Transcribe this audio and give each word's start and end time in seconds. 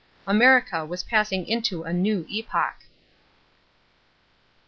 America 0.25 0.83
was 0.83 1.03
passing 1.03 1.45
into 1.47 1.83
a 1.83 1.93
new 1.93 2.25
epoch. 2.27 2.85